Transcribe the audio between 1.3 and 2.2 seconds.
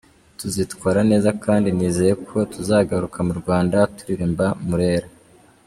kandi nizeye